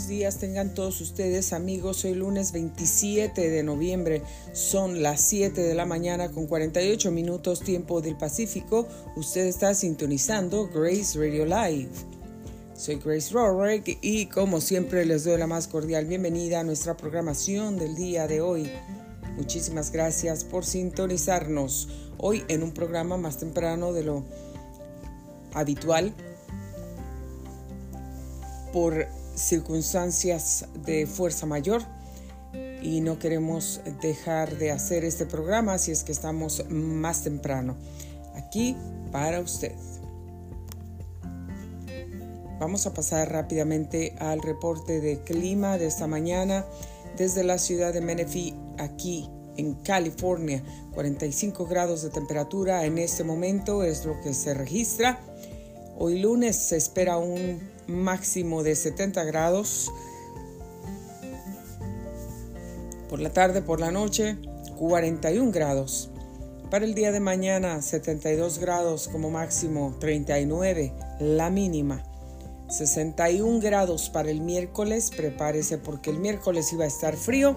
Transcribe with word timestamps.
buenos 0.00 0.08
días 0.08 0.38
tengan 0.38 0.72
todos 0.72 0.98
ustedes 1.02 1.52
amigos. 1.52 2.06
Hoy 2.06 2.14
lunes 2.14 2.52
27 2.52 3.50
de 3.50 3.62
noviembre 3.62 4.22
son 4.54 5.02
las 5.02 5.20
7 5.20 5.60
de 5.60 5.74
la 5.74 5.84
mañana 5.84 6.30
con 6.30 6.46
48 6.46 7.10
minutos 7.10 7.60
tiempo 7.60 8.00
del 8.00 8.16
Pacífico. 8.16 8.88
Usted 9.16 9.46
está 9.46 9.74
sintonizando 9.74 10.70
Grace 10.72 11.18
Radio 11.18 11.44
Live. 11.44 11.90
Soy 12.74 12.94
Grace 12.94 13.30
Rorick 13.34 13.98
y 14.00 14.24
como 14.26 14.62
siempre 14.62 15.04
les 15.04 15.24
doy 15.24 15.36
la 15.36 15.46
más 15.46 15.68
cordial 15.68 16.06
bienvenida 16.06 16.60
a 16.60 16.64
nuestra 16.64 16.96
programación 16.96 17.76
del 17.76 17.94
día 17.94 18.26
de 18.26 18.40
hoy. 18.40 18.70
Muchísimas 19.36 19.92
gracias 19.92 20.44
por 20.44 20.64
sintonizarnos 20.64 21.88
hoy 22.16 22.42
en 22.48 22.62
un 22.62 22.72
programa 22.72 23.18
más 23.18 23.36
temprano 23.36 23.92
de 23.92 24.04
lo 24.04 24.24
habitual 25.52 26.14
por 28.72 29.19
circunstancias 29.34 30.66
de 30.84 31.06
fuerza 31.06 31.46
mayor 31.46 31.82
y 32.82 33.00
no 33.00 33.18
queremos 33.18 33.80
dejar 34.00 34.56
de 34.56 34.70
hacer 34.70 35.04
este 35.04 35.26
programa 35.26 35.78
si 35.78 35.92
es 35.92 36.04
que 36.04 36.12
estamos 36.12 36.64
más 36.68 37.22
temprano 37.22 37.76
aquí 38.34 38.76
para 39.12 39.40
usted. 39.40 39.72
Vamos 42.58 42.86
a 42.86 42.92
pasar 42.92 43.32
rápidamente 43.32 44.14
al 44.18 44.42
reporte 44.42 45.00
de 45.00 45.20
clima 45.20 45.78
de 45.78 45.86
esta 45.86 46.06
mañana 46.06 46.66
desde 47.16 47.42
la 47.42 47.58
ciudad 47.58 47.94
de 47.94 48.02
Menifee 48.02 48.54
aquí 48.78 49.30
en 49.56 49.74
California. 49.74 50.62
45 50.92 51.66
grados 51.66 52.02
de 52.02 52.10
temperatura 52.10 52.84
en 52.84 52.98
este 52.98 53.24
momento 53.24 53.82
es 53.82 54.04
lo 54.04 54.20
que 54.20 54.34
se 54.34 54.52
registra. 54.54 55.20
Hoy 56.02 56.18
lunes 56.18 56.56
se 56.56 56.78
espera 56.78 57.18
un 57.18 57.60
máximo 57.86 58.62
de 58.62 58.74
70 58.74 59.22
grados. 59.24 59.92
Por 63.10 63.20
la 63.20 63.34
tarde, 63.34 63.60
por 63.60 63.80
la 63.80 63.90
noche, 63.90 64.38
41 64.78 65.52
grados. 65.52 66.08
Para 66.70 66.86
el 66.86 66.94
día 66.94 67.12
de 67.12 67.20
mañana, 67.20 67.82
72 67.82 68.60
grados 68.60 69.08
como 69.08 69.28
máximo, 69.30 69.94
39 70.00 70.94
la 71.20 71.50
mínima. 71.50 72.02
61 72.70 73.60
grados 73.60 74.08
para 74.08 74.30
el 74.30 74.40
miércoles, 74.40 75.10
prepárese 75.14 75.76
porque 75.76 76.08
el 76.08 76.18
miércoles 76.18 76.72
iba 76.72 76.84
a 76.84 76.88
estar 76.88 77.14
frío, 77.14 77.56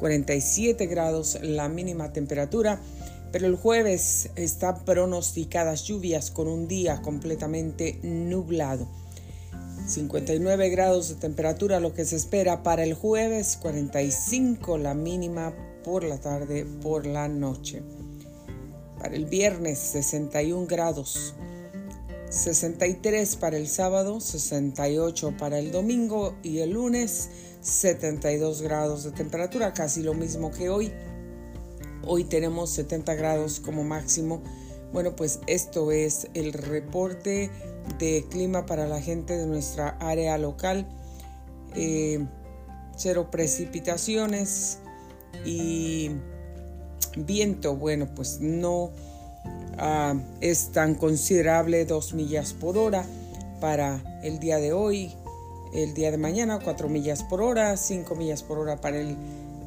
47 0.00 0.86
grados 0.86 1.38
la 1.42 1.68
mínima 1.68 2.14
temperatura, 2.14 2.80
pero 3.34 3.48
el 3.48 3.56
jueves 3.56 4.30
están 4.36 4.84
pronosticadas 4.84 5.82
lluvias 5.82 6.30
con 6.30 6.46
un 6.46 6.68
día 6.68 7.02
completamente 7.02 7.98
nublado. 8.04 8.86
59 9.88 10.70
grados 10.70 11.08
de 11.08 11.16
temperatura 11.16 11.80
lo 11.80 11.94
que 11.94 12.04
se 12.04 12.14
espera 12.14 12.62
para 12.62 12.84
el 12.84 12.94
jueves, 12.94 13.58
45 13.60 14.78
la 14.78 14.94
mínima 14.94 15.52
por 15.82 16.04
la 16.04 16.20
tarde, 16.20 16.64
por 16.80 17.06
la 17.06 17.26
noche. 17.26 17.82
Para 19.00 19.16
el 19.16 19.24
viernes 19.24 19.80
61 19.80 20.68
grados, 20.68 21.34
63 22.30 23.34
para 23.34 23.56
el 23.56 23.66
sábado, 23.66 24.20
68 24.20 25.34
para 25.36 25.58
el 25.58 25.72
domingo 25.72 26.36
y 26.44 26.58
el 26.58 26.70
lunes 26.70 27.30
72 27.62 28.62
grados 28.62 29.02
de 29.02 29.10
temperatura, 29.10 29.74
casi 29.74 30.04
lo 30.04 30.14
mismo 30.14 30.52
que 30.52 30.68
hoy. 30.68 30.92
Hoy 32.06 32.24
tenemos 32.24 32.70
70 32.70 33.14
grados 33.14 33.60
como 33.60 33.84
máximo. 33.84 34.42
Bueno, 34.92 35.16
pues 35.16 35.40
esto 35.46 35.90
es 35.92 36.28
el 36.34 36.52
reporte 36.52 37.50
de 37.98 38.24
clima 38.30 38.66
para 38.66 38.86
la 38.86 39.00
gente 39.00 39.36
de 39.36 39.46
nuestra 39.46 39.96
área 40.00 40.38
local. 40.38 40.86
Eh, 41.74 42.24
cero 42.96 43.28
precipitaciones 43.30 44.78
y 45.44 46.10
viento, 47.16 47.76
bueno, 47.76 48.08
pues 48.14 48.40
no 48.40 48.90
ah, 49.78 50.14
es 50.40 50.72
tan 50.72 50.94
considerable, 50.94 51.84
dos 51.84 52.14
millas 52.14 52.52
por 52.52 52.78
hora 52.78 53.04
para 53.60 54.20
el 54.22 54.38
día 54.38 54.58
de 54.58 54.72
hoy, 54.72 55.12
el 55.72 55.94
día 55.94 56.10
de 56.10 56.18
mañana, 56.18 56.60
cuatro 56.62 56.88
millas 56.88 57.22
por 57.24 57.42
hora, 57.42 57.76
cinco 57.76 58.14
millas 58.14 58.42
por 58.42 58.58
hora 58.58 58.80
para 58.80 59.00
el 59.00 59.16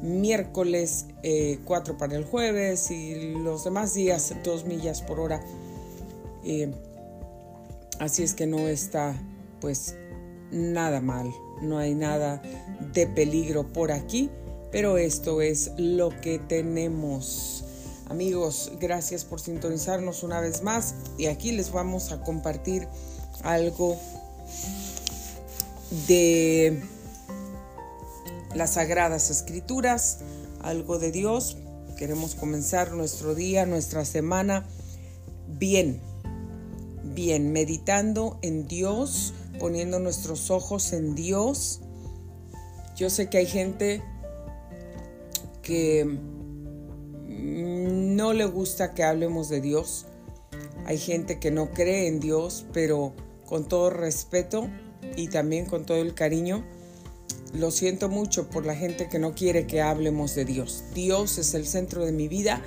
miércoles, 0.02 1.06
eh, 1.22 1.58
cuatro 1.64 1.96
para 1.96 2.16
el 2.16 2.24
jueves 2.24 2.90
y 2.90 3.32
los 3.32 3.64
demás 3.64 3.94
días, 3.94 4.34
dos 4.44 4.64
millas 4.64 5.02
por 5.02 5.20
hora. 5.20 5.40
Eh, 6.44 6.72
Así 7.98 8.22
es 8.22 8.34
que 8.34 8.46
no 8.46 8.68
está 8.68 9.20
pues 9.60 9.96
nada 10.52 11.00
mal, 11.00 11.32
no 11.60 11.78
hay 11.78 11.94
nada 11.94 12.40
de 12.92 13.08
peligro 13.08 13.72
por 13.72 13.90
aquí, 13.90 14.30
pero 14.70 14.98
esto 14.98 15.42
es 15.42 15.72
lo 15.76 16.10
que 16.20 16.38
tenemos. 16.38 17.64
Amigos, 18.08 18.70
gracias 18.80 19.24
por 19.24 19.40
sintonizarnos 19.40 20.22
una 20.22 20.40
vez 20.40 20.62
más 20.62 20.94
y 21.18 21.26
aquí 21.26 21.50
les 21.50 21.72
vamos 21.72 22.12
a 22.12 22.22
compartir 22.22 22.86
algo 23.42 23.98
de 26.06 26.80
las 28.54 28.74
sagradas 28.74 29.30
escrituras, 29.30 30.18
algo 30.60 30.98
de 30.98 31.12
Dios. 31.12 31.56
Queremos 31.96 32.34
comenzar 32.34 32.92
nuestro 32.92 33.34
día, 33.34 33.66
nuestra 33.66 34.04
semana 34.04 34.66
bien 35.46 36.00
bien, 37.18 37.52
meditando 37.52 38.38
en 38.42 38.68
Dios, 38.68 39.34
poniendo 39.58 39.98
nuestros 39.98 40.52
ojos 40.52 40.92
en 40.92 41.16
Dios. 41.16 41.80
Yo 42.96 43.10
sé 43.10 43.28
que 43.28 43.38
hay 43.38 43.46
gente 43.46 44.02
que 45.62 46.06
no 47.26 48.32
le 48.32 48.44
gusta 48.44 48.94
que 48.94 49.02
hablemos 49.02 49.48
de 49.48 49.60
Dios. 49.60 50.06
Hay 50.86 50.98
gente 50.98 51.40
que 51.40 51.50
no 51.50 51.70
cree 51.70 52.06
en 52.06 52.20
Dios, 52.20 52.66
pero 52.72 53.12
con 53.46 53.66
todo 53.66 53.90
respeto 53.90 54.68
y 55.16 55.26
también 55.26 55.66
con 55.66 55.84
todo 55.84 55.98
el 55.98 56.14
cariño, 56.14 56.64
lo 57.54 57.70
siento 57.70 58.08
mucho 58.08 58.48
por 58.48 58.66
la 58.66 58.74
gente 58.74 59.08
que 59.08 59.18
no 59.18 59.34
quiere 59.34 59.66
que 59.66 59.80
hablemos 59.80 60.34
de 60.34 60.44
Dios. 60.44 60.84
Dios 60.94 61.38
es 61.38 61.54
el 61.54 61.66
centro 61.66 62.04
de 62.04 62.12
mi 62.12 62.28
vida 62.28 62.62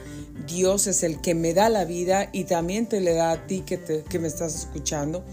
Dios 0.47 0.87
es 0.87 1.03
el 1.03 1.21
que 1.21 1.35
me 1.35 1.53
da 1.53 1.69
la 1.69 1.85
vida 1.85 2.29
y 2.31 2.45
también 2.45 2.87
te 2.87 2.99
le 3.01 3.13
da 3.13 3.31
a 3.31 3.47
ti 3.47 3.61
que, 3.61 4.03
que 4.07 4.19
me 4.19 4.27
estás 4.27 4.55
escuchando. 4.55 5.23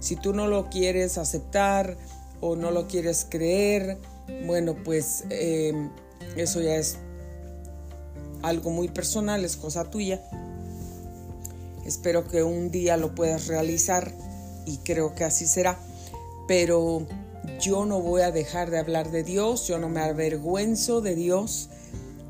Si 0.00 0.16
tú 0.16 0.32
no 0.32 0.46
lo 0.46 0.68
quieres 0.70 1.18
aceptar 1.18 1.96
o 2.40 2.56
no 2.56 2.70
lo 2.70 2.86
quieres 2.86 3.26
creer, 3.28 3.98
bueno, 4.46 4.76
pues 4.84 5.24
eh, 5.30 5.72
eso 6.36 6.60
ya 6.60 6.76
es 6.76 6.98
algo 8.42 8.70
muy 8.70 8.88
personal, 8.88 9.44
es 9.44 9.56
cosa 9.56 9.90
tuya. 9.90 10.22
Espero 11.84 12.26
que 12.28 12.42
un 12.42 12.70
día 12.70 12.96
lo 12.96 13.14
puedas 13.14 13.46
realizar 13.46 14.12
y 14.66 14.78
creo 14.78 15.14
que 15.14 15.24
así 15.24 15.46
será. 15.46 15.78
Pero 16.46 17.06
yo 17.60 17.84
no 17.84 18.00
voy 18.00 18.22
a 18.22 18.30
dejar 18.30 18.70
de 18.70 18.78
hablar 18.78 19.10
de 19.10 19.22
Dios, 19.22 19.66
yo 19.66 19.78
no 19.78 19.88
me 19.88 20.00
avergüenzo 20.00 21.00
de 21.00 21.14
Dios 21.14 21.68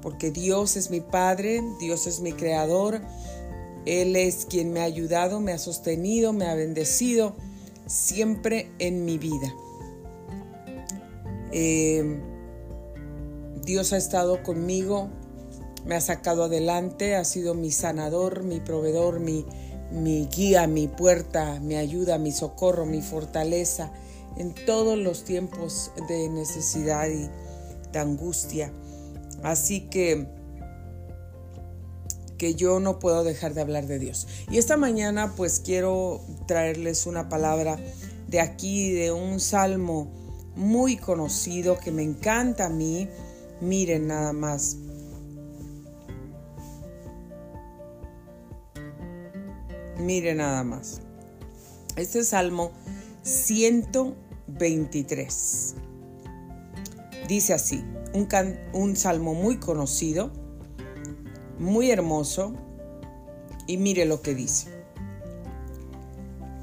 porque 0.02 0.30
Dios 0.30 0.76
es 0.76 0.90
mi 0.90 1.00
Padre, 1.00 1.62
Dios 1.80 2.06
es 2.06 2.20
mi 2.20 2.32
Creador, 2.32 3.00
Él 3.84 4.16
es 4.16 4.46
quien 4.46 4.72
me 4.72 4.80
ha 4.80 4.84
ayudado, 4.84 5.40
me 5.40 5.52
ha 5.52 5.58
sostenido, 5.58 6.32
me 6.32 6.46
ha 6.46 6.54
bendecido 6.54 7.34
siempre 7.86 8.70
en 8.78 9.04
mi 9.04 9.18
vida. 9.18 9.52
Eh, 11.52 12.20
Dios 13.64 13.92
ha 13.92 13.96
estado 13.96 14.42
conmigo, 14.42 15.08
me 15.84 15.94
ha 15.94 16.00
sacado 16.00 16.44
adelante, 16.44 17.16
ha 17.16 17.24
sido 17.24 17.54
mi 17.54 17.70
sanador, 17.70 18.44
mi 18.44 18.60
proveedor, 18.60 19.20
mi, 19.20 19.44
mi 19.90 20.26
guía, 20.26 20.66
mi 20.66 20.86
puerta, 20.86 21.58
mi 21.60 21.74
ayuda, 21.74 22.18
mi 22.18 22.30
socorro, 22.30 22.86
mi 22.86 23.02
fortaleza 23.02 23.92
en 24.38 24.54
todos 24.66 24.96
los 24.96 25.24
tiempos 25.24 25.90
de 26.08 26.28
necesidad 26.28 27.08
y 27.08 27.28
de 27.92 27.98
angustia. 27.98 28.72
Así 29.42 29.88
que 29.88 30.26
que 32.38 32.54
yo 32.54 32.78
no 32.78 33.00
puedo 33.00 33.24
dejar 33.24 33.52
de 33.52 33.60
hablar 33.60 33.86
de 33.86 33.98
Dios. 33.98 34.28
Y 34.48 34.58
esta 34.58 34.76
mañana 34.76 35.34
pues 35.36 35.60
quiero 35.60 36.20
traerles 36.46 37.06
una 37.06 37.28
palabra 37.28 37.78
de 38.28 38.40
aquí, 38.40 38.92
de 38.92 39.10
un 39.10 39.40
salmo 39.40 40.10
muy 40.54 40.96
conocido 40.96 41.78
que 41.78 41.90
me 41.90 42.04
encanta 42.04 42.66
a 42.66 42.68
mí. 42.68 43.08
Miren 43.60 44.06
nada 44.06 44.32
más. 44.32 44.76
Miren 49.98 50.36
nada 50.36 50.62
más. 50.62 51.00
Este 51.96 52.22
salmo 52.22 52.70
123. 54.56 55.74
Dice 57.28 57.52
así 57.52 57.84
un, 58.72 58.96
salmo 58.96 59.34
muy 59.34 59.58
conocido, 59.58 60.30
muy 61.58 61.90
hermoso, 61.90 62.54
y 63.66 63.76
mire 63.76 64.06
lo 64.06 64.22
que 64.22 64.34
dice. 64.34 64.68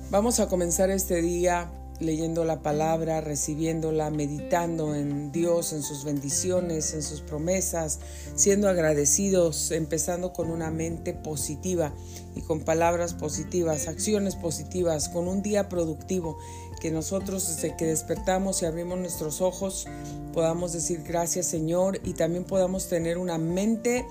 Vamos 0.10 0.40
a 0.40 0.48
comenzar 0.48 0.90
este 0.90 1.22
día 1.22 1.72
leyendo 2.00 2.44
la 2.46 2.62
palabra, 2.62 3.22
recibiéndola, 3.22 4.10
meditando 4.10 4.96
en 4.96 5.32
Dios, 5.32 5.72
en 5.72 5.82
sus 5.82 6.04
bendiciones, 6.04 6.94
en 6.94 7.04
sus 7.04 7.22
promesas, 7.22 8.00
siendo 8.36 8.68
agradecidos, 8.68 9.72
empezando 9.72 10.34
con 10.34 10.50
una 10.50 10.72
mente 10.72 11.14
positiva 11.14 11.94
y 12.36 12.42
con 12.42 12.62
palabras 12.62 13.14
positivas, 13.14 13.88
acciones 13.88 14.36
positivas, 14.36 15.10
con 15.10 15.28
un 15.28 15.42
día 15.42 15.70
productivo, 15.70 16.38
que 16.80 16.92
nosotros 16.92 17.48
desde 17.48 17.75
que 17.75 17.86
despertamos 17.86 18.62
y 18.62 18.66
abrimos 18.66 19.00
nuestros 19.00 19.42
ojos 19.42 19.88
podamos 20.33 20.74
decir 20.74 21.04
gracias 21.04 21.45
Señor 21.45 22.00
y 22.04 22.13
también 22.13 22.44
podamos 22.44 22.88
tener 22.88 23.18
una 23.18 23.38
mente 23.38 24.06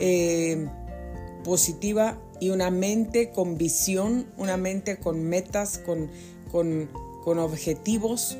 eh, 0.00 0.68
positiva 1.44 2.18
y 2.40 2.50
una 2.50 2.70
mente 2.70 3.30
con 3.30 3.58
visión, 3.58 4.26
una 4.36 4.56
mente 4.56 4.98
con 4.98 5.22
metas, 5.24 5.78
con, 5.78 6.08
con 6.52 6.88
con 7.28 7.38
objetivos, 7.38 8.38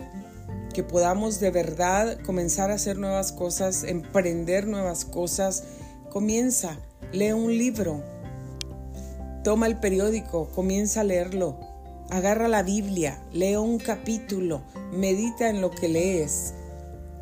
que 0.72 0.82
podamos 0.82 1.40
de 1.40 1.50
verdad 1.50 2.18
comenzar 2.24 2.70
a 2.70 2.74
hacer 2.76 2.96
nuevas 2.96 3.32
cosas, 3.32 3.84
emprender 3.84 4.66
nuevas 4.66 5.04
cosas. 5.04 5.64
Comienza, 6.10 6.78
lee 7.12 7.32
un 7.32 7.58
libro, 7.58 8.02
toma 9.44 9.66
el 9.66 9.78
periódico, 9.78 10.48
comienza 10.54 11.02
a 11.02 11.04
leerlo, 11.04 11.58
agarra 12.10 12.48
la 12.48 12.62
Biblia, 12.62 13.22
lee 13.32 13.56
un 13.56 13.78
capítulo, 13.78 14.62
medita 14.92 15.48
en 15.48 15.60
lo 15.60 15.70
que 15.70 15.88
lees, 15.88 16.54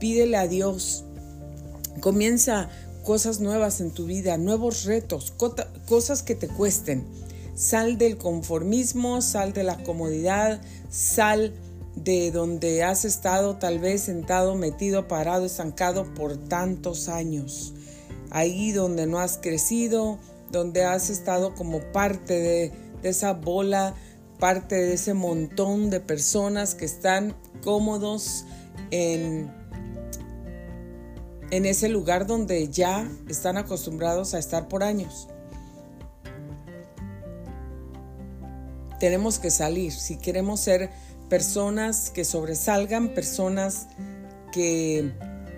pídele 0.01 0.37
a 0.37 0.47
Dios, 0.47 1.05
comienza 2.01 2.69
cosas 3.05 3.41
nuevas 3.41 3.81
en 3.81 3.91
tu 3.91 4.07
vida, 4.07 4.37
nuevos 4.37 4.85
retos, 4.85 5.33
cosas 5.87 6.23
que 6.23 6.35
te 6.35 6.49
cuesten 6.49 7.05
Sal 7.57 7.97
del 7.97 8.19
conformismo, 8.19 9.23
sal 9.23 9.55
de 9.55 9.65
la 9.65 9.83
comodidad, 9.83 10.61
sal 10.91 11.55
de 11.95 12.31
donde 12.31 12.85
has 12.85 13.07
estado 13.07 13.57
tal 13.57 13.79
vez 13.79 14.03
sentado, 14.03 14.57
metido, 14.57 15.09
parado, 15.09 15.47
estancado 15.47 16.13
por 16.13 16.37
tantos 16.37 17.09
años. 17.09 17.73
Ahí 18.31 18.73
donde 18.73 19.07
no 19.07 19.21
has 19.21 19.39
crecido, 19.39 20.19
donde 20.53 20.85
has 20.85 21.09
estado 21.09 21.55
como 21.55 21.81
parte 21.93 22.35
de, 22.35 22.73
esa 23.03 23.33
bola, 23.33 23.95
parte 24.39 24.75
de 24.75 24.95
ese 24.95 25.15
montón 25.15 25.91
de 25.91 26.01
personas 26.01 26.75
que 26.75 26.85
están 26.85 27.37
cómodos 27.63 28.45
en, 28.91 29.51
en 31.51 31.67
ese 31.67 31.89
lugar 31.89 32.27
donde 32.27 32.69
ya 32.69 33.09
están 33.29 33.57
acostumbrados 33.57 34.35
a 34.35 34.39
estar 34.39 34.69
por 34.69 34.83
años. 34.83 35.29
tenemos 38.99 39.39
que 39.39 39.51
salir. 39.51 39.93
Si 39.93 40.17
queremos 40.17 40.61
ser 40.61 40.91
personas 41.29 42.11
que 42.11 42.25
sobresalgan, 42.25 43.09
personas 43.11 43.89
que 44.53 45.13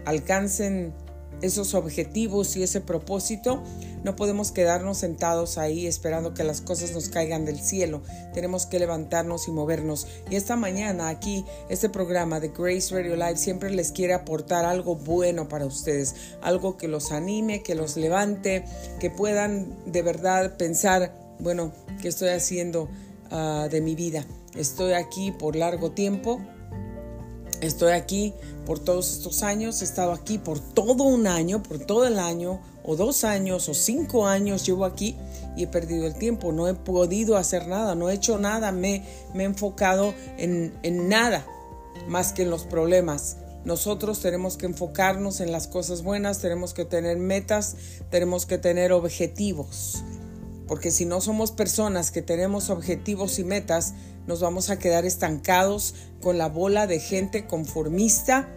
alcancen 0.04 0.94
esos 1.42 1.74
objetivos 1.74 2.56
y 2.56 2.62
ese 2.62 2.80
propósito, 2.80 3.62
no 4.04 4.16
podemos 4.16 4.52
quedarnos 4.52 4.98
sentados 4.98 5.58
ahí 5.58 5.86
esperando 5.86 6.34
que 6.34 6.44
las 6.44 6.60
cosas 6.60 6.92
nos 6.92 7.08
caigan 7.08 7.44
del 7.44 7.60
cielo. 7.60 8.02
Tenemos 8.32 8.66
que 8.66 8.78
levantarnos 8.78 9.48
y 9.48 9.50
movernos. 9.50 10.06
Y 10.30 10.36
esta 10.36 10.56
mañana 10.56 11.08
aquí, 11.08 11.44
este 11.68 11.88
programa 11.88 12.40
de 12.40 12.48
Grace 12.48 12.94
Radio 12.94 13.16
Live 13.16 13.36
siempre 13.36 13.70
les 13.70 13.92
quiere 13.92 14.14
aportar 14.14 14.64
algo 14.64 14.96
bueno 14.96 15.48
para 15.48 15.66
ustedes, 15.66 16.14
algo 16.42 16.76
que 16.76 16.88
los 16.88 17.12
anime, 17.12 17.62
que 17.62 17.74
los 17.74 17.96
levante, 17.96 18.64
que 19.00 19.10
puedan 19.10 19.76
de 19.86 20.02
verdad 20.02 20.56
pensar, 20.56 21.14
bueno, 21.40 21.72
¿qué 22.00 22.08
estoy 22.08 22.28
haciendo? 22.28 22.88
Ah, 23.30 23.68
de 23.70 23.80
mi 23.80 23.94
vida. 23.94 24.24
Estoy 24.54 24.94
aquí 24.94 25.32
por 25.32 25.54
largo 25.54 25.90
tiempo. 25.90 26.40
Estoy 27.60 27.92
aquí 27.92 28.34
por 28.66 28.78
todos 28.78 29.12
estos 29.12 29.42
años. 29.42 29.80
He 29.82 29.84
estado 29.84 30.12
aquí 30.12 30.38
por 30.38 30.60
todo 30.60 31.04
un 31.04 31.26
año, 31.26 31.62
por 31.62 31.78
todo 31.78 32.06
el 32.06 32.18
año, 32.18 32.60
o 32.84 32.96
dos 32.96 33.24
años, 33.24 33.68
o 33.68 33.74
cinco 33.74 34.26
años 34.26 34.64
llevo 34.64 34.84
aquí 34.84 35.16
y 35.56 35.64
he 35.64 35.66
perdido 35.66 36.06
el 36.06 36.14
tiempo. 36.14 36.52
No 36.52 36.68
he 36.68 36.74
podido 36.74 37.36
hacer 37.36 37.66
nada, 37.66 37.94
no 37.94 38.08
he 38.08 38.14
hecho 38.14 38.38
nada. 38.38 38.72
Me, 38.72 39.04
me 39.34 39.42
he 39.42 39.46
enfocado 39.46 40.14
en, 40.36 40.78
en 40.82 41.08
nada 41.08 41.46
más 42.06 42.32
que 42.32 42.42
en 42.42 42.50
los 42.50 42.64
problemas. 42.64 43.38
Nosotros 43.64 44.20
tenemos 44.20 44.56
que 44.56 44.66
enfocarnos 44.66 45.40
en 45.40 45.52
las 45.52 45.66
cosas 45.66 46.02
buenas, 46.02 46.38
tenemos 46.38 46.74
que 46.74 46.84
tener 46.84 47.18
metas, 47.18 47.76
tenemos 48.08 48.46
que 48.46 48.56
tener 48.56 48.92
objetivos 48.92 50.02
porque 50.68 50.90
si 50.90 51.06
no 51.06 51.20
somos 51.22 51.50
personas 51.50 52.10
que 52.10 52.20
tenemos 52.20 52.68
objetivos 52.68 53.38
y 53.38 53.44
metas, 53.44 53.94
nos 54.28 54.40
vamos 54.40 54.68
a 54.68 54.78
quedar 54.78 55.06
estancados 55.06 55.94
con 56.20 56.36
la 56.36 56.48
bola 56.48 56.86
de 56.86 57.00
gente 57.00 57.46
conformista 57.46 58.54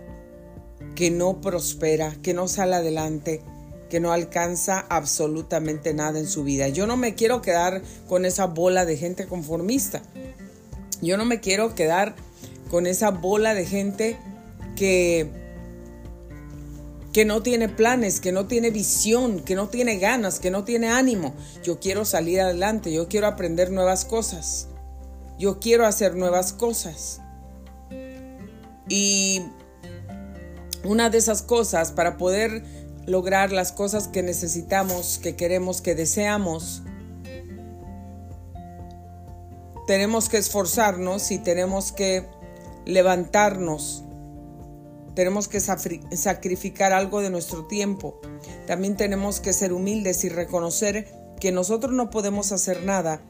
que 0.96 1.10
no 1.10 1.40
prospera, 1.40 2.14
que 2.22 2.34
no 2.34 2.50
sale 2.50 2.76
adelante, 2.76 3.42
que 3.90 4.02
no 4.02 4.12
alcanza 4.12 4.86
absolutamente 4.90 5.94
nada 5.94 6.20
en 6.20 6.28
su 6.28 6.44
vida. 6.44 6.68
Yo 6.68 6.88
no 6.88 6.98
me 6.98 7.16
quiero 7.16 7.42
quedar 7.42 7.82
con 8.10 8.26
esa 8.26 8.48
bola 8.48 8.84
de 8.84 8.98
gente 8.98 9.28
conformista. 9.28 10.02
Yo 11.02 11.16
no 11.16 11.24
me 11.24 11.40
quiero 11.40 11.74
quedar 11.74 12.16
con 12.70 12.86
esa 12.86 13.10
bola 13.10 13.54
de 13.54 13.66
gente 13.66 14.18
que 14.76 15.32
que 17.14 17.26
no 17.26 17.44
tiene 17.44 17.68
planes, 17.68 18.22
que 18.22 18.32
no 18.32 18.48
tiene 18.48 18.72
visión, 18.72 19.42
que 19.42 19.56
no 19.56 19.68
tiene 19.68 19.98
ganas, 19.98 20.40
que 20.40 20.50
no 20.50 20.64
tiene 20.64 20.90
ánimo. 20.90 21.34
Yo 21.62 21.80
quiero 21.80 22.06
salir 22.06 22.40
adelante, 22.40 22.92
yo 22.92 23.10
quiero 23.10 23.28
aprender 23.28 23.70
nuevas 23.70 24.06
cosas, 24.06 24.68
yo 25.42 25.60
quiero 25.60 25.88
hacer 25.88 26.16
nuevas 26.16 26.54
cosas. 26.54 27.20
Y 28.88 29.42
una 30.84 31.10
de 31.10 31.18
esas 31.18 31.42
cosas 31.42 31.92
para 31.92 32.18
poder 32.18 32.64
lograr 33.08 33.52
las 33.52 33.72
cosas 33.72 34.08
que 34.08 34.22
necesitamos, 34.22 35.18
que 35.18 35.36
queremos, 35.36 35.82
que 35.82 35.96
deseamos, 35.96 36.84
tenemos 39.88 40.30
que 40.30 40.38
esforzarnos 40.38 41.32
y 41.32 41.40
tenemos 41.40 41.92
que 41.92 42.30
levantarnos 42.86 44.04
tenemos 45.14 45.50
que 45.50 45.60
sacrificar 45.60 46.94
algo 46.94 47.20
de 47.20 47.30
nuestro 47.30 47.66
tiempo. 47.66 48.20
También 48.66 48.96
tenemos 48.96 49.42
que 49.42 49.52
ser 49.52 49.74
humildes 49.74 50.24
y 50.24 50.30
reconocer 50.30 51.12
que 51.40 51.52
nosotros 51.52 51.92
no 51.92 52.10
podemos 52.10 52.54
hacer 52.54 52.84
nada 52.84 53.22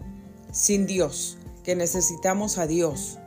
sin 0.52 0.86
Dios, 0.86 1.40
que 1.64 1.76
necesitamos 1.76 2.58
a 2.58 2.68
Dios 2.68 3.20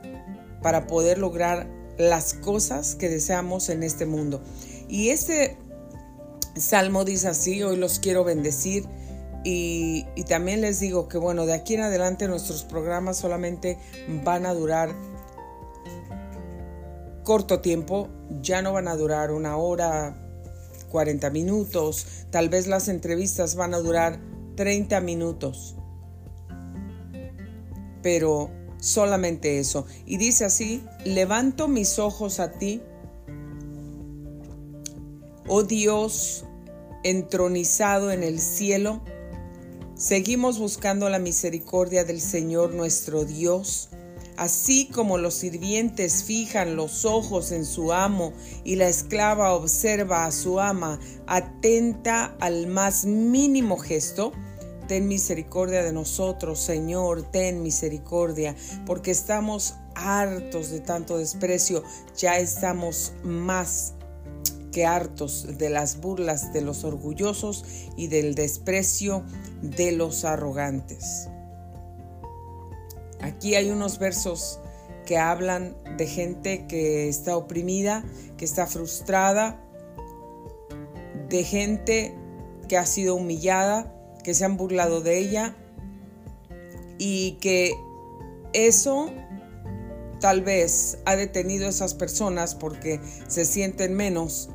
para 0.61 0.87
poder 0.87 1.17
lograr 1.17 1.67
las 1.97 2.33
cosas 2.33 2.95
que 2.95 3.09
deseamos 3.09 3.69
en 3.69 3.83
este 3.83 4.05
mundo. 4.05 4.41
Y 4.87 5.09
este 5.09 5.57
salmo 6.55 7.05
dice 7.05 7.27
así, 7.27 7.63
hoy 7.63 7.77
los 7.77 7.99
quiero 7.99 8.23
bendecir. 8.23 8.85
Y, 9.43 10.05
y, 10.15 10.23
también 10.23 10.61
les 10.61 10.79
digo 10.79 11.07
que 11.07 11.19
bueno, 11.19 11.45
de 11.45 11.53
aquí 11.53 11.75
en 11.75 11.81
adelante 11.81 12.27
nuestros 12.27 12.63
programas 12.63 13.17
solamente 13.17 13.77
van 14.23 14.47
a 14.47 14.55
durar 14.55 14.95
corto 17.23 17.59
tiempo, 17.59 18.07
ya 18.41 18.63
no 18.63 18.73
van 18.73 18.87
a 18.87 18.95
durar 18.95 19.31
una 19.31 19.57
hora, 19.57 20.15
40 20.91 21.29
minutos, 21.29 22.07
tal 22.31 22.49
vez 22.49 22.67
las 22.67 22.87
entrevistas 22.87 23.55
van 23.55 23.73
a 23.73 23.79
durar 23.79 24.19
30 24.55 25.01
minutos. 25.01 25.75
Pero 28.05 28.51
solamente 28.79 29.57
eso. 29.57 29.87
Y 30.05 30.17
dice 30.17 30.45
así, 30.45 30.83
levanto 31.05 31.67
mis 31.67 31.97
ojos 31.97 32.39
a 32.39 32.51
ti, 32.51 32.83
oh 35.47 35.63
Dios 35.63 36.45
entronizado 37.03 38.11
en 38.11 38.21
el 38.21 38.39
cielo, 38.39 39.01
seguimos 39.95 40.59
buscando 40.59 41.09
la 41.09 41.17
misericordia 41.17 42.03
del 42.03 42.21
Señor 42.21 42.75
nuestro 42.75 43.25
Dios 43.25 43.89
Así 44.37 44.89
como 44.93 45.17
los 45.17 45.33
sirvientes 45.35 46.23
fijan 46.25 46.75
los 46.75 47.05
ojos 47.05 47.53
en 47.53 47.65
su 47.65 47.93
amo 47.93 48.33
y 48.65 48.75
la 48.75 48.89
esclava 48.89 49.53
observa 49.53 50.25
a 50.25 50.31
su 50.31 50.59
ama 50.59 50.99
atenta 51.25 52.35
al 52.41 52.67
más 52.67 53.05
mínimo 53.05 53.77
gesto, 53.77 54.33
ten 54.87 55.07
misericordia 55.07 55.83
de 55.83 55.93
nosotros, 55.93 56.59
Señor, 56.59 57.23
ten 57.23 57.61
misericordia, 57.61 58.55
porque 58.85 59.11
estamos 59.11 59.75
hartos 59.95 60.69
de 60.69 60.81
tanto 60.81 61.17
desprecio, 61.17 61.83
ya 62.17 62.37
estamos 62.37 63.13
más 63.23 63.93
que 64.71 64.85
hartos 64.85 65.57
de 65.57 65.69
las 65.69 66.01
burlas 66.01 66.51
de 66.51 66.59
los 66.59 66.83
orgullosos 66.83 67.63
y 67.95 68.07
del 68.07 68.35
desprecio 68.35 69.23
de 69.61 69.93
los 69.93 70.25
arrogantes. 70.25 71.29
Aquí 73.21 73.55
hay 73.55 73.71
unos 73.71 73.99
versos 73.99 74.59
que 75.05 75.17
hablan 75.17 75.75
de 75.97 76.07
gente 76.07 76.67
que 76.67 77.07
está 77.07 77.37
oprimida, 77.37 78.03
que 78.37 78.43
está 78.43 78.67
frustrada, 78.67 79.61
de 81.29 81.43
gente 81.43 82.13
que 82.67 82.77
ha 82.77 82.85
sido 82.85 83.15
humillada, 83.15 83.94
que 84.25 84.33
se 84.33 84.43
han 84.43 84.57
burlado 84.57 85.01
de 85.01 85.19
ella 85.19 85.55
y 86.97 87.33
que 87.33 87.75
eso 88.53 89.11
tal 90.19 90.41
vez 90.41 90.97
ha 91.05 91.15
detenido 91.15 91.67
a 91.67 91.69
esas 91.69 91.93
personas 91.93 92.55
porque 92.55 92.99
se 93.27 93.45
sienten 93.45 93.93
menos 93.93 94.49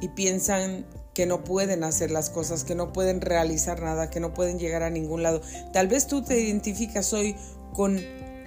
y 0.00 0.10
piensan 0.10 0.86
que 1.12 1.26
no 1.26 1.42
pueden 1.42 1.82
hacer 1.82 2.12
las 2.12 2.30
cosas, 2.30 2.62
que 2.62 2.76
no 2.76 2.92
pueden 2.92 3.20
realizar 3.20 3.82
nada, 3.82 4.10
que 4.10 4.20
no 4.20 4.32
pueden 4.32 4.60
llegar 4.60 4.84
a 4.84 4.90
ningún 4.90 5.24
lado. 5.24 5.40
Tal 5.72 5.88
vez 5.88 6.06
tú 6.06 6.22
te 6.22 6.40
identificas 6.40 7.12
hoy 7.12 7.34
con 7.74 7.98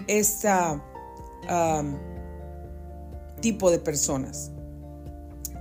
este 0.07 0.50
tipo 3.41 3.69
de 3.69 3.79
personas. 3.79 4.51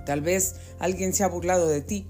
Tal 0.05 0.21
vez 0.21 0.55
alguien 0.79 1.13
se 1.13 1.25
ha 1.25 1.27
burlado 1.27 1.67
de 1.67 1.81
ti. 1.81 2.07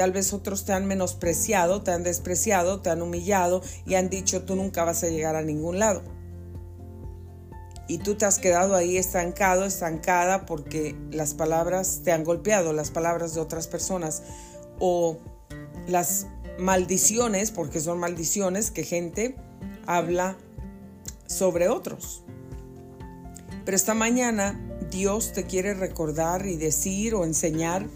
Tal 0.00 0.12
vez 0.12 0.32
otros 0.32 0.64
te 0.64 0.72
han 0.72 0.86
menospreciado, 0.86 1.82
te 1.82 1.90
han 1.90 2.02
despreciado, 2.04 2.80
te 2.80 2.88
han 2.88 3.02
humillado 3.02 3.60
y 3.84 3.96
han 3.96 4.08
dicho 4.08 4.44
tú 4.44 4.56
nunca 4.56 4.82
vas 4.82 5.04
a 5.04 5.08
llegar 5.08 5.36
a 5.36 5.42
ningún 5.42 5.78
lado 5.78 6.00
y 7.86 7.98
tú 7.98 8.14
te 8.14 8.24
has 8.24 8.38
quedado 8.38 8.76
ahí 8.76 8.96
estancado, 8.96 9.66
estancada 9.66 10.46
porque 10.46 10.96
las 11.10 11.34
palabras 11.34 12.00
te 12.02 12.12
han 12.12 12.24
golpeado, 12.24 12.72
las 12.72 12.90
palabras 12.90 13.34
de 13.34 13.42
otras 13.42 13.66
personas 13.66 14.22
o 14.78 15.18
las 15.86 16.26
maldiciones, 16.58 17.50
porque 17.50 17.78
son 17.78 17.98
maldiciones 17.98 18.70
que 18.70 18.84
gente 18.84 19.36
habla 19.84 20.38
sobre 21.26 21.68
otros. 21.68 22.24
Pero 23.66 23.76
esta 23.76 23.92
mañana 23.92 24.58
Dios 24.90 25.34
te 25.34 25.44
quiere 25.44 25.74
recordar 25.74 26.46
y 26.46 26.56
decir 26.56 27.14
o 27.14 27.26
enseñar 27.26 27.86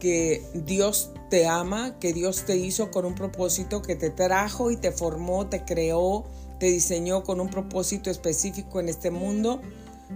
que 0.00 0.42
Dios 0.54 1.12
te 1.28 1.46
ama, 1.46 1.98
que 1.98 2.12
Dios 2.12 2.44
te 2.44 2.56
hizo 2.56 2.90
con 2.90 3.04
un 3.04 3.14
propósito, 3.14 3.82
que 3.82 3.96
te 3.96 4.10
trajo 4.10 4.70
y 4.70 4.76
te 4.76 4.92
formó, 4.92 5.48
te 5.48 5.64
creó, 5.64 6.24
te 6.58 6.66
diseñó 6.66 7.22
con 7.22 7.40
un 7.40 7.48
propósito 7.48 8.10
específico 8.10 8.80
en 8.80 8.88
este 8.88 9.10
mundo 9.10 9.60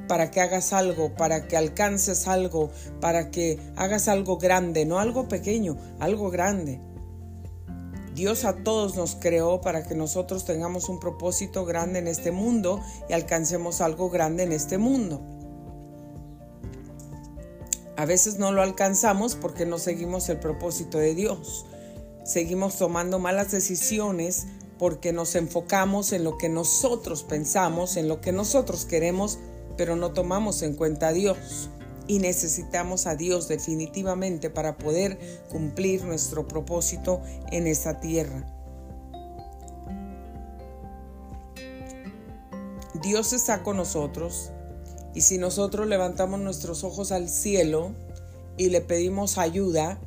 para 0.08 0.30
que 0.30 0.40
hagas 0.40 0.72
algo, 0.72 1.14
para 1.14 1.46
que 1.46 1.56
alcances 1.56 2.26
algo, 2.26 2.70
para 3.00 3.30
que 3.30 3.58
hagas 3.76 4.08
algo 4.08 4.38
grande, 4.38 4.84
no 4.84 4.98
algo 4.98 5.28
pequeño, 5.28 5.76
algo 6.00 6.30
grande. 6.30 6.80
Dios 8.14 8.44
a 8.44 8.62
todos 8.62 8.94
nos 8.96 9.16
creó 9.16 9.62
para 9.62 9.84
que 9.84 9.94
nosotros 9.94 10.44
tengamos 10.44 10.88
un 10.90 11.00
propósito 11.00 11.64
grande 11.64 11.98
en 11.98 12.08
este 12.08 12.30
mundo 12.30 12.80
y 13.08 13.14
alcancemos 13.14 13.80
algo 13.80 14.10
grande 14.10 14.42
en 14.42 14.52
este 14.52 14.76
mundo. 14.76 15.22
A 18.02 18.04
veces 18.04 18.36
no 18.36 18.50
lo 18.50 18.62
alcanzamos 18.62 19.36
porque 19.36 19.64
no 19.64 19.78
seguimos 19.78 20.28
el 20.28 20.40
propósito 20.40 20.98
de 20.98 21.14
Dios. 21.14 21.66
Seguimos 22.24 22.76
tomando 22.76 23.20
malas 23.20 23.52
decisiones 23.52 24.48
porque 24.76 25.12
nos 25.12 25.36
enfocamos 25.36 26.10
en 26.10 26.24
lo 26.24 26.36
que 26.36 26.48
nosotros 26.48 27.22
pensamos, 27.22 27.96
en 27.96 28.08
lo 28.08 28.20
que 28.20 28.32
nosotros 28.32 28.86
queremos, 28.86 29.38
pero 29.76 29.94
no 29.94 30.10
tomamos 30.10 30.62
en 30.62 30.74
cuenta 30.74 31.06
a 31.06 31.12
Dios. 31.12 31.70
Y 32.08 32.18
necesitamos 32.18 33.06
a 33.06 33.14
Dios 33.14 33.46
definitivamente 33.46 34.50
para 34.50 34.78
poder 34.78 35.16
cumplir 35.48 36.02
nuestro 36.02 36.48
propósito 36.48 37.22
en 37.52 37.68
esta 37.68 38.00
tierra. 38.00 38.44
Dios 43.00 43.32
está 43.32 43.62
con 43.62 43.76
nosotros 43.76 44.50
y 45.14 45.20
si 45.20 45.38
nosotros 45.38 45.86
levantamos 45.86 46.40
nuestros 46.40 46.84
ojos 46.84 47.12
al 47.12 47.28
cielo 47.28 47.92
y 48.56 48.70
le 48.70 48.80
pedimos 48.80 49.38
ayuda 49.38 49.98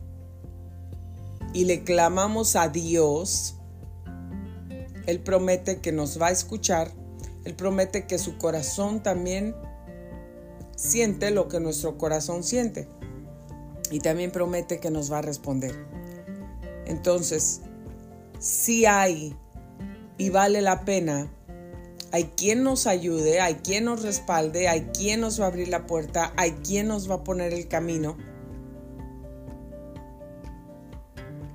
y 1.54 1.66
le 1.66 1.84
clamamos 1.84 2.56
a 2.56 2.70
Dios, 2.70 3.56
él 5.06 5.20
promete 5.20 5.80
que 5.80 5.92
nos 5.92 6.20
va 6.20 6.28
a 6.28 6.32
escuchar. 6.32 6.92
Él 7.44 7.56
promete 7.56 8.08
que 8.08 8.18
su 8.18 8.38
corazón 8.38 9.04
también 9.04 9.56
siente 10.76 11.32
lo 11.32 11.48
que 11.48 11.60
nuestro 11.60 11.98
corazón 11.98 12.44
siente. 12.44 12.88
Y 13.92 14.00
también 14.00 14.32
promete 14.32 14.80
que 14.80 14.90
nos 14.90 15.12
va 15.12 15.20
a 15.20 15.22
responder. 15.22 15.76
Entonces, 16.88 17.62
si 18.40 18.86
hay 18.86 19.36
y 20.18 20.30
vale 20.30 20.62
la 20.62 20.84
pena, 20.86 21.32
hay 22.16 22.32
quien 22.38 22.64
nos 22.64 22.88
ayude, 22.88 23.42
hay 23.42 23.56
quien 23.56 23.84
nos 23.84 24.02
respalde, 24.02 24.70
hay 24.70 24.84
quien 24.94 25.20
nos 25.20 25.38
va 25.38 25.44
a 25.44 25.48
abrir 25.50 25.68
la 25.68 25.86
puerta, 25.86 26.32
hay 26.38 26.52
quien 26.52 26.88
nos 26.88 27.12
va 27.12 27.16
a 27.16 27.24
poner 27.26 27.54
el 27.54 27.68
camino 27.68 28.16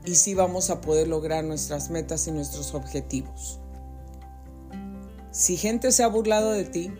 y 0.04 0.16
sí 0.16 0.34
vamos 0.34 0.68
a 0.68 0.82
poder 0.82 1.08
lograr 1.08 1.44
nuestras 1.44 1.88
metas 1.88 2.26
y 2.26 2.32
nuestros 2.32 2.74
objetivos. 2.74 3.58
Si 5.30 5.56
gente 5.56 5.92
se 5.92 6.02
ha 6.02 6.08
burlado 6.08 6.52
de 6.52 6.64
ti, 6.64 6.92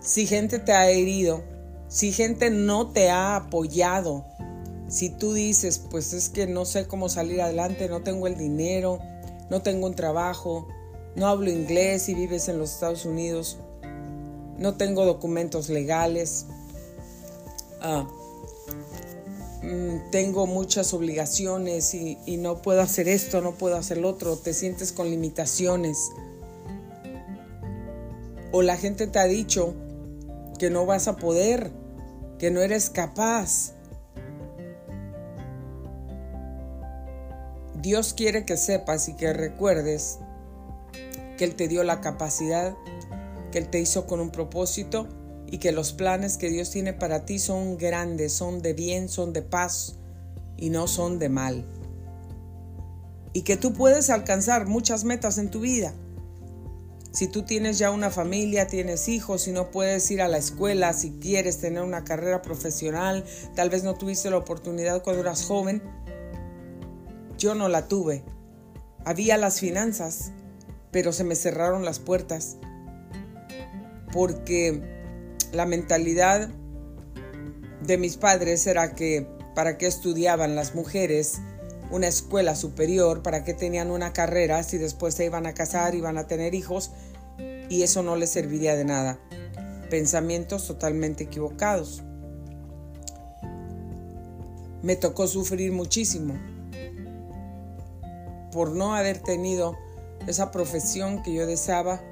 si 0.00 0.26
gente 0.26 0.58
te 0.58 0.72
ha 0.72 0.88
herido, 0.88 1.44
si 1.88 2.10
gente 2.10 2.48
no 2.48 2.90
te 2.90 3.10
ha 3.10 3.36
apoyado, 3.36 4.24
si 4.88 5.10
tú 5.10 5.34
dices, 5.34 5.78
pues 5.78 6.14
es 6.14 6.30
que 6.30 6.46
no 6.46 6.64
sé 6.64 6.86
cómo 6.86 7.10
salir 7.10 7.42
adelante, 7.42 7.86
no 7.90 8.00
tengo 8.00 8.26
el 8.26 8.38
dinero, 8.38 8.98
no 9.50 9.60
tengo 9.60 9.86
un 9.86 9.94
trabajo, 9.94 10.68
no 11.16 11.26
hablo 11.26 11.50
inglés 11.50 12.08
y 12.08 12.14
vives 12.14 12.48
en 12.48 12.58
los 12.58 12.72
Estados 12.72 13.04
Unidos, 13.04 13.58
no 14.58 14.74
tengo 14.76 15.04
documentos 15.04 15.68
legales, 15.68 16.46
ah, 17.80 18.06
Mm, 19.66 20.10
tengo 20.12 20.46
muchas 20.46 20.94
obligaciones 20.94 21.92
y, 21.92 22.18
y, 22.24 22.36
no 22.36 22.62
puedo 22.62 22.80
hacer 22.82 23.08
esto, 23.08 23.40
no 23.40 23.54
puedo 23.54 23.76
hacer 23.76 23.98
lo 23.98 24.10
otro, 24.10 24.36
te 24.36 24.54
sientes 24.54 24.92
con 24.92 25.10
limitaciones. 25.10 26.10
O 28.52 28.62
la 28.62 28.76
gente 28.76 29.08
te 29.08 29.18
ha 29.18 29.24
dicho 29.24 29.74
que 30.60 30.70
no 30.70 30.86
vas 30.86 31.08
a 31.08 31.16
poder, 31.16 31.72
que 32.38 32.52
no 32.52 32.60
eres 32.60 32.90
capaz. 32.90 33.72
Dios 37.82 38.14
quiere 38.14 38.44
que 38.44 38.56
sepas 38.56 39.08
y 39.08 39.14
que 39.14 39.32
recuerdes 39.32 40.20
que 41.36 41.44
Él 41.44 41.54
te 41.54 41.68
dio 41.68 41.82
la 41.84 42.00
capacidad, 42.00 42.76
que 43.52 43.58
Él 43.58 43.68
te 43.68 43.80
hizo 43.80 44.06
con 44.06 44.20
un 44.20 44.30
propósito 44.30 45.08
y 45.46 45.58
que 45.58 45.72
los 45.72 45.92
planes 45.92 46.36
que 46.36 46.50
Dios 46.50 46.70
tiene 46.70 46.92
para 46.92 47.24
ti 47.24 47.38
son 47.38 47.78
grandes, 47.78 48.32
son 48.32 48.62
de 48.62 48.72
bien, 48.72 49.08
son 49.08 49.32
de 49.32 49.42
paz 49.42 49.96
y 50.56 50.70
no 50.70 50.88
son 50.88 51.18
de 51.18 51.28
mal. 51.28 51.64
Y 53.32 53.42
que 53.42 53.56
tú 53.56 53.72
puedes 53.72 54.10
alcanzar 54.10 54.66
muchas 54.66 55.04
metas 55.04 55.38
en 55.38 55.50
tu 55.50 55.60
vida. 55.60 55.92
Si 57.12 57.28
tú 57.28 57.44
tienes 57.44 57.78
ya 57.78 57.90
una 57.90 58.10
familia, 58.10 58.66
tienes 58.66 59.08
hijos, 59.08 59.42
si 59.42 59.52
no 59.52 59.70
puedes 59.70 60.10
ir 60.10 60.20
a 60.20 60.28
la 60.28 60.36
escuela, 60.36 60.92
si 60.92 61.12
quieres 61.12 61.58
tener 61.58 61.82
una 61.82 62.04
carrera 62.04 62.42
profesional, 62.42 63.24
tal 63.54 63.70
vez 63.70 63.84
no 63.84 63.94
tuviste 63.94 64.28
la 64.28 64.36
oportunidad 64.36 65.02
cuando 65.02 65.22
eras 65.22 65.44
joven. 65.44 65.82
Yo 67.38 67.54
no 67.54 67.68
la 67.68 67.88
tuve. 67.88 68.22
Había 69.04 69.38
las 69.38 69.60
finanzas, 69.60 70.32
pero 70.90 71.12
se 71.12 71.24
me 71.24 71.34
cerraron 71.34 71.84
las 71.84 71.98
puertas. 71.98 72.56
Porque 74.12 74.82
la 75.52 75.66
mentalidad 75.66 76.48
de 77.82 77.98
mis 77.98 78.16
padres 78.16 78.66
era 78.66 78.94
que 78.94 79.26
para 79.54 79.78
qué 79.78 79.86
estudiaban 79.86 80.54
las 80.54 80.74
mujeres 80.74 81.40
una 81.90 82.08
escuela 82.08 82.56
superior, 82.56 83.22
para 83.22 83.44
qué 83.44 83.54
tenían 83.54 83.90
una 83.90 84.12
carrera 84.12 84.62
si 84.62 84.78
después 84.78 85.14
se 85.14 85.24
iban 85.24 85.46
a 85.46 85.54
casar, 85.54 85.94
iban 85.94 86.18
a 86.18 86.26
tener 86.26 86.54
hijos 86.54 86.90
y 87.68 87.82
eso 87.82 88.02
no 88.02 88.16
les 88.16 88.30
serviría 88.30 88.76
de 88.76 88.84
nada. 88.84 89.18
Pensamientos 89.90 90.66
totalmente 90.66 91.24
equivocados. 91.24 92.02
Me 94.82 94.96
tocó 94.96 95.26
sufrir 95.26 95.72
muchísimo 95.72 96.34
por 98.52 98.72
no 98.72 98.94
haber 98.94 99.18
tenido 99.18 99.76
esa 100.26 100.50
profesión 100.50 101.22
que 101.22 101.32
yo 101.32 101.46
deseaba 101.46 102.02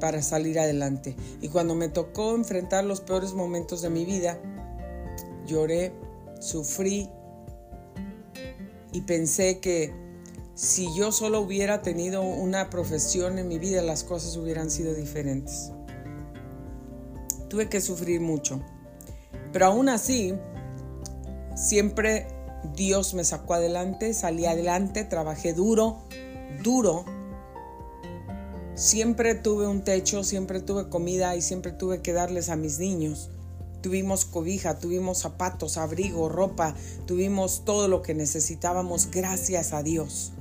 para 0.00 0.22
salir 0.22 0.58
adelante. 0.58 1.14
Y 1.40 1.48
cuando 1.48 1.74
me 1.74 1.88
tocó 1.88 2.34
enfrentar 2.34 2.84
los 2.84 3.00
peores 3.00 3.34
momentos 3.34 3.82
de 3.82 3.90
mi 3.90 4.04
vida, 4.04 4.38
lloré, 5.46 5.92
sufrí 6.40 7.10
y 8.92 9.02
pensé 9.02 9.60
que 9.60 9.92
si 10.54 10.94
yo 10.94 11.12
solo 11.12 11.40
hubiera 11.40 11.82
tenido 11.82 12.22
una 12.22 12.70
profesión 12.70 13.38
en 13.38 13.48
mi 13.48 13.58
vida, 13.58 13.82
las 13.82 14.04
cosas 14.04 14.36
hubieran 14.36 14.70
sido 14.70 14.94
diferentes. 14.94 15.72
Tuve 17.48 17.68
que 17.68 17.80
sufrir 17.80 18.20
mucho. 18.20 18.60
Pero 19.52 19.66
aún 19.66 19.88
así, 19.88 20.34
siempre 21.56 22.26
Dios 22.74 23.14
me 23.14 23.24
sacó 23.24 23.54
adelante, 23.54 24.14
salí 24.14 24.46
adelante, 24.46 25.04
trabajé 25.04 25.52
duro, 25.52 25.98
duro 26.62 27.04
Siempre 28.80 29.34
tuve 29.34 29.66
un 29.66 29.82
techo, 29.82 30.24
siempre 30.24 30.62
tuve 30.62 30.88
comida 30.88 31.36
y 31.36 31.42
siempre 31.42 31.70
tuve 31.70 32.00
que 32.00 32.14
darles 32.14 32.48
a 32.48 32.56
mis 32.56 32.78
niños. 32.78 33.28
Tuvimos 33.82 34.24
cobija, 34.24 34.78
tuvimos 34.78 35.18
zapatos, 35.18 35.76
abrigo, 35.76 36.30
ropa, 36.30 36.74
tuvimos 37.04 37.66
todo 37.66 37.88
lo 37.88 38.00
que 38.00 38.14
necesitábamos 38.14 39.10
gracias 39.10 39.74
a 39.74 39.82
Dios. 39.82 40.32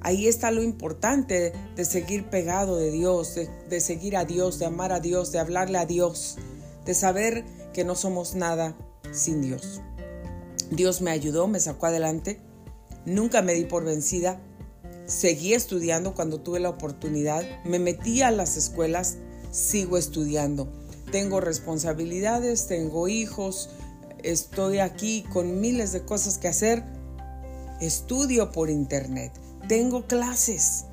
Ahí 0.00 0.26
está 0.26 0.50
lo 0.50 0.64
importante 0.64 1.52
de 1.76 1.84
seguir 1.84 2.28
pegado 2.28 2.76
de 2.76 2.90
Dios, 2.90 3.36
de, 3.36 3.80
seguir 3.80 4.16
a 4.16 4.24
Dios, 4.24 4.58
de 4.58 4.66
amar 4.66 4.92
a 4.92 4.98
Dios, 4.98 5.30
de 5.30 5.38
hablarle 5.38 5.78
a 5.78 5.86
Dios, 5.86 6.38
de 6.84 6.94
saber 6.94 7.44
que 7.72 7.84
no 7.84 7.94
somos 7.94 8.34
nada 8.34 8.76
sin 9.12 9.40
Dios. 9.42 9.80
Dios 10.70 11.00
me 11.00 11.10
ayudó, 11.10 11.46
me 11.46 11.60
sacó 11.60 11.86
adelante, 11.86 12.40
nunca 13.06 13.42
me 13.42 13.54
di 13.54 13.64
por 13.64 13.84
vencida, 13.84 14.40
seguí 15.06 15.54
estudiando 15.54 16.14
cuando 16.14 16.40
tuve 16.40 16.60
la 16.60 16.70
oportunidad, 16.70 17.44
me 17.64 17.78
metí 17.78 18.22
a 18.22 18.30
las 18.30 18.56
escuelas, 18.56 19.18
sigo 19.50 19.98
estudiando. 19.98 20.72
Tengo 21.12 21.40
responsabilidades, 21.40 22.66
tengo 22.66 23.08
hijos, 23.08 23.70
estoy 24.22 24.78
aquí 24.78 25.24
con 25.32 25.60
miles 25.60 25.92
de 25.92 26.04
cosas 26.04 26.38
que 26.38 26.48
hacer. 26.48 26.82
Estudio 27.80 28.50
por 28.50 28.70
internet, 28.70 29.32
tengo 29.68 30.06
clases. 30.06 30.86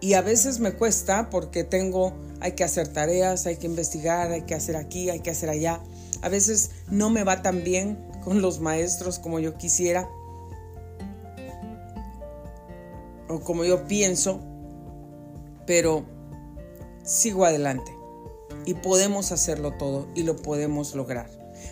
Y 0.00 0.14
a 0.14 0.22
veces 0.22 0.58
me 0.58 0.72
cuesta 0.72 1.30
porque 1.30 1.62
tengo, 1.62 2.12
hay 2.40 2.52
que 2.52 2.64
hacer 2.64 2.88
tareas, 2.88 3.46
hay 3.46 3.56
que 3.56 3.66
investigar, 3.66 4.32
hay 4.32 4.42
que 4.42 4.54
hacer 4.54 4.74
aquí, 4.74 5.10
hay 5.10 5.20
que 5.20 5.30
hacer 5.30 5.48
allá. 5.48 5.80
A 6.22 6.28
veces 6.28 6.70
no 6.88 7.10
me 7.10 7.24
va 7.24 7.42
tan 7.42 7.62
bien 7.64 7.98
con 8.24 8.40
los 8.40 8.60
maestros 8.60 9.18
como 9.18 9.40
yo 9.40 9.56
quisiera 9.58 10.08
o 13.28 13.40
como 13.40 13.64
yo 13.64 13.86
pienso, 13.86 14.40
pero 15.66 16.04
sigo 17.04 17.44
adelante 17.44 17.92
y 18.64 18.74
podemos 18.74 19.32
hacerlo 19.32 19.72
todo 19.72 20.06
y 20.14 20.22
lo 20.22 20.36
podemos 20.36 20.94
lograr. 20.94 21.28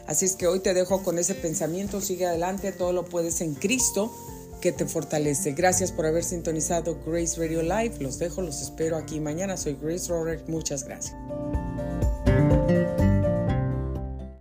Así 0.07 0.25
es 0.25 0.37
que 0.37 0.47
hoy 0.47 0.61
te 0.61 0.75
dejo 0.75 1.03
con 1.03 1.19
ese 1.19 1.35
pensamiento, 1.35 2.01
sigue 2.01 2.27
adelante, 2.27 2.73
todo 2.73 2.93
lo 2.93 3.05
puedes 3.05 3.41
en 3.41 3.55
Cristo 3.55 4.13
que 4.61 4.73
te 4.73 4.87
fortalece. 4.87 5.53
Gracias 5.53 5.93
por 5.93 6.07
haber 6.07 6.25
sintonizado 6.25 6.99
Grace 7.07 7.39
Radio 7.39 7.63
Live. 7.63 7.97
Los 8.01 8.19
dejo, 8.19 8.43
los 8.43 8.61
espero 8.61 8.97
aquí 8.97 9.21
mañana. 9.21 9.57
Soy 9.57 9.77
Grace 9.81 10.09
Roderick. 10.09 10.49
Muchas 10.49 10.85
gracias. 10.85 11.17